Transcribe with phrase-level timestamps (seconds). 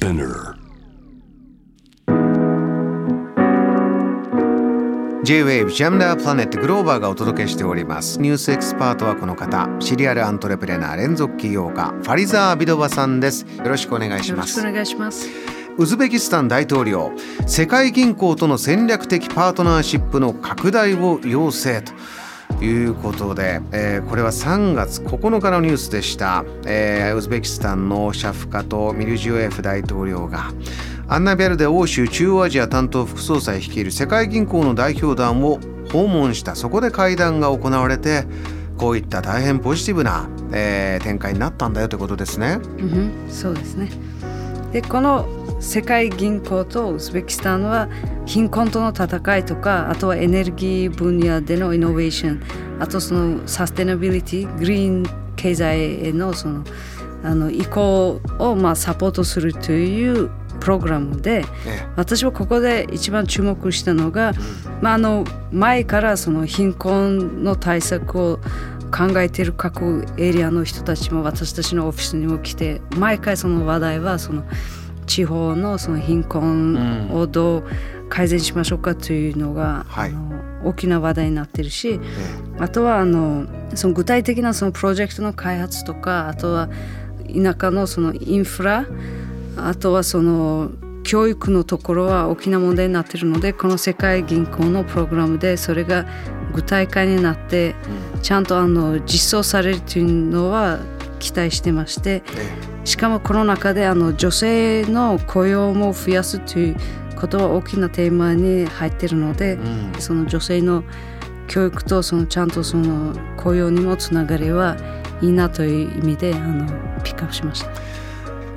[0.00, 0.54] Spinner.
[5.22, 8.18] J-Wave ジャムダープラネットグローバーがお届けしております。
[8.18, 9.68] ニュースエキスパートはこの方。
[9.78, 13.44] シリアルアントレプレナー連続起業家ファリザー・ビドバさんです。
[13.58, 14.58] よろしくお願いします。
[14.58, 15.28] よろしくお願いします。
[15.76, 17.12] ウズベキスタン大統領。
[17.46, 21.92] 世界銀行との戦略的パートナーシップの拡大を要請と
[22.64, 30.52] いうことで、えーこれは3月9日のニュースでした、えーウズベキスタンのシャフカト・ミルジオエフ大統領が
[31.08, 35.58] アンナベルデ欧州中央アジア担当副総裁率いる世界銀行の代表団を
[35.92, 38.24] 訪問したそこで会談が行われて
[38.76, 42.58] こういった大変ポジティブな、えー展開になったんだよということですね。
[42.78, 43.90] うん、そうですね。
[44.72, 45.26] で、この
[45.60, 47.88] 世界銀行とウズベキスタンは
[48.30, 52.42] 貧困との戦いとか、あとはエネルギー分野でのイノベーション、
[52.78, 56.64] あとそのサステナビリティ、グリーン経済へのその
[57.24, 64.32] あの移行をまあサポートするというプログラムで、え私はここで一番注目したのが、
[64.80, 68.38] まあ、あの前からその貧困の対策を
[68.96, 74.44] 考えている各エリアの人たちも私たちのオフィスにも来て毎回その話題はその
[75.10, 77.64] 地方のその貧困をどう
[78.08, 80.10] 改善しましょうかというのが、はい。
[80.10, 81.98] あの大きな話題になってるし、え
[82.58, 86.68] あとはあのその具体的なそのプロジェクトの開発とかあとは
[87.26, 88.84] 田舎のそのインフラ
[89.56, 90.70] あとはその
[91.02, 96.04] 教育のところは大きな問題になっているのでこの世界銀行のプログラムでそれが
[96.54, 97.74] 具体化になって
[98.22, 100.78] ちゃんとあの実装されるというのは
[101.20, 106.76] 期待してましてえしかもこの中であの女性の雇用も増やすという
[107.16, 110.84] ことは大きなテーマに入っているので、うんその女性の
[111.46, 114.76] 教育とそのちゃんとその雇用にもつながれば
[115.20, 116.66] いいなという意味であの
[117.02, 117.70] ピックアップしました。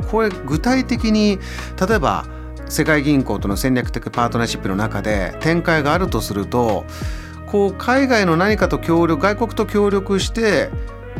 [0.08, 1.40] これ具体的に
[1.88, 2.26] 例えば
[2.70, 6.86] 世界銀行との戦略的パートナーシップの中で展開があるとすると
[7.48, 10.70] こう海外の何かと協力外国と協力して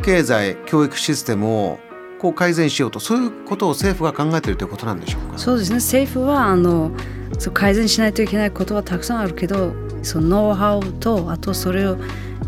[0.02, 1.78] 経済教育システムを
[2.18, 5.38] こう改善しようとそういうことを政府が考えているということなんでしょうか？
[5.38, 5.76] そうですね。
[5.76, 6.90] 政府はあの
[7.38, 11.96] そう改善しないといけないことはたくさんあるけどそのノウハウとあとそれを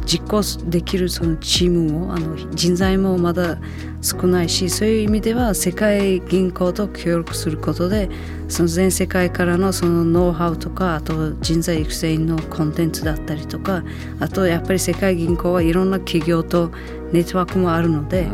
[0.06, 3.59] 実行できるそのチームもあの人材もまだ
[4.00, 8.09] 少ないしそういう意味では世界銀行と協力することで
[8.49, 13.83] その全世界からのそのノウハウとかあと人材育成のコンテンツだったりとか
[14.21, 16.71] あとやっぱり世界銀行はいろんな企業と
[17.12, 18.28] ネットワークもあるので。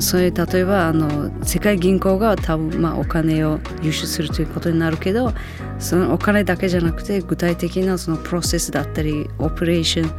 [0.00, 5.32] そういう例えばあの世界銀行が多分、まあ、お金を融資するということになるけど
[5.78, 10.12] そのお金だけじゃなくて具体的なそのプロセスだったりオペレーション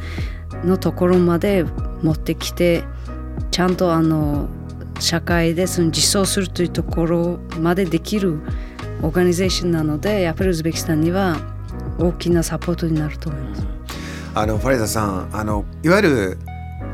[0.64, 1.64] のところまで
[2.02, 2.84] 持ってきて
[3.50, 4.48] ちゃんとあの
[5.00, 8.38] 社会でその実装するというところまでできる
[9.02, 11.36] オーガニゼーションなのでやっぱりウズベキスタンには
[11.98, 13.66] 大きなサポートになると思います。
[14.36, 16.38] あのファリザさんあのいわゆる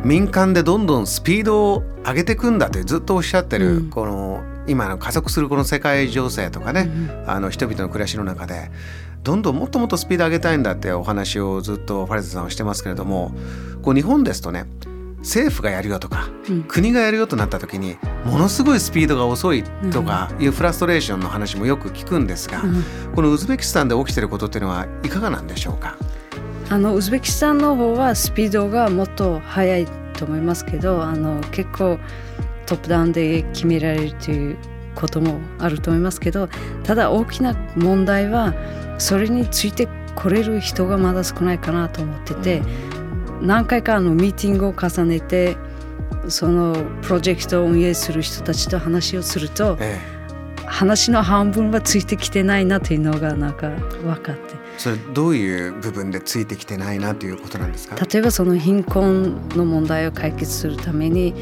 [0.05, 3.91] 民間でどんどんスピードを上げていくんだってずっとおっしゃってる、うん。
[3.91, 6.91] この今の加速するこの世界情勢とかね、
[7.27, 8.71] あの人々の暮らしの中で
[9.23, 13.33] どんどんもっともっとスピード上げたいんだってお話をずっとファリザさんはしてますけれども
[13.83, 14.67] こう日本ですとね
[15.19, 16.63] 政府がやるよとか、うん。
[16.63, 22.83] 国がやるよとなった時にものすごいスピードが遅いとかいうフラストレーションの話もよく聞くんですが、うん。
[23.15, 25.99] このウズベキスタンで起きてることっていうのはいかがなんでしょうか？
[26.71, 31.99] あのウズベキスタンの方はスピードがもっと速いと思いますけどあの結構
[32.65, 34.57] トップダウンで決められるという
[34.95, 36.49] こともあると思いますけど
[36.83, 38.55] ただ大きな問題は
[38.99, 42.63] それについてこれる人がまだ少ないかなと思ってて、
[43.41, 45.57] 何回かあのミーティングを重ねて
[46.29, 49.99] そのプロジェクトを運営する人たちと話をするとえ
[50.67, 54.55] 話の半分はついてきてないなというのがなんか分かって。
[54.55, 57.97] え、それどういう部分でついてきてないなということなんですか？
[57.97, 61.35] 例えばその貧困の問題を解決するために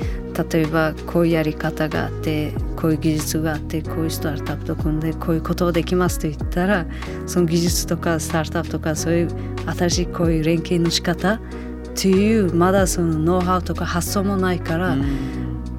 [0.53, 6.87] 例えばこういうやり方があってこういう技術があってこういうスタートアップと組んでこういうことをできますと言ったら
[7.27, 9.31] その技術とかスタートアップとかそういう
[9.67, 11.41] 新しいこういう連携の仕方っ
[11.97, 14.97] ていうまだそのノウハウとか発想もないから、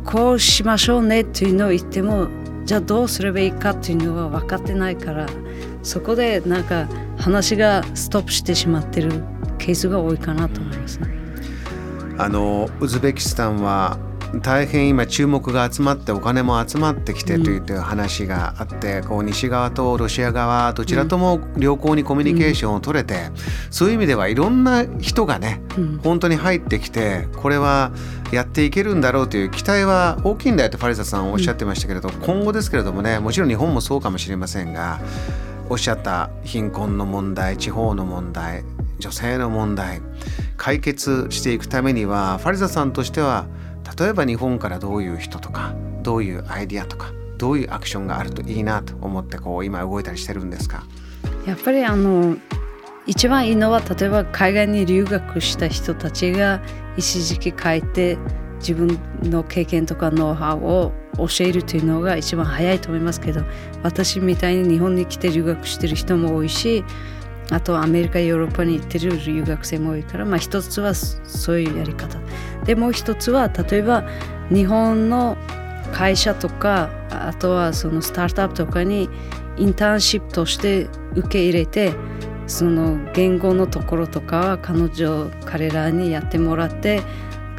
[0.04, 2.28] こうしましょうねっていうのを言っても
[2.66, 5.28] じゃあどうすればいいかっていうのは分かってないから
[5.81, 9.24] そこでなんか話がストップしてしまってる
[9.57, 11.07] ケースが多いかなと思いますね。
[12.18, 13.98] あのウズベキスタンは
[14.36, 23.31] 大変今注目が集まってお金も集まってきてという話があって、こう西側とロシア側どちらとも良好にコミュニケーションを取れて、
[23.72, 25.98] そういう意味ではいろんな人がね、うん。
[26.04, 27.92] 本当に入ってきてこれは
[28.31, 35.00] やっていけるんだろうという期待は大きいんだよとファリザさんおっしゃってましたけれど、今後ですけれどもねもちろん日本もそうかもしれませんが
[35.70, 38.64] おっしゃった貧困の問題地方の問題
[39.00, 40.02] 女性の問題
[40.58, 43.48] 解決していくためにはファリザさんとしては
[43.97, 50.83] 例えば日本からどういう人とかどういうアイディアとかどういうアクションがあるといいなと思ってこう今動いたりしてるんですか？
[51.45, 52.36] やっぱりあの
[53.06, 56.62] 一番いいのは例えば海外に留学した人たちが
[56.97, 58.18] 一時期書いて
[58.59, 63.42] 自分の経験とかノウハウを教えるというのが一番早いと思いますけど
[63.83, 66.83] 私みたいに日本に来て留学してる人も多いし
[67.51, 72.19] あとアメリカヨーロッパに行ってる留学生も多いから、まあ、一つはそういうやり方。
[72.66, 74.04] でもう一つは例えば
[74.50, 75.38] 日本の
[75.92, 79.10] 会社とかあとはそのスタートアップとかに
[79.57, 81.94] インターンシップとして受け入れて
[82.48, 87.02] その言語のところとかは彼女彼らにやってもらって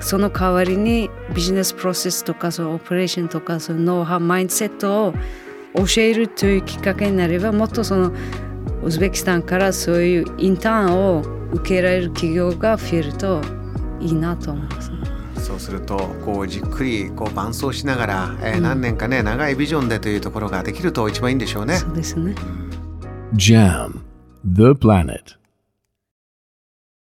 [0.01, 5.15] その代わりにビジネスプロセスとかそのオペレーションとかそのノウハウマインドセットを
[5.75, 8.13] 教えるというきっかけになればもっとその
[8.83, 11.23] ウズベキスタンからそういうインターンを
[11.53, 13.43] 受けられる企業が増えると
[14.01, 14.97] いいなと思います、ね。
[15.37, 21.77] そうするとこうじっくりこう伴走しながら、えーうん何年かね長いビジョンでというところができると一番いいんでしょうね。
[21.77, 22.35] そうですね。
[23.35, 24.01] Jam,
[24.45, 25.40] the planet.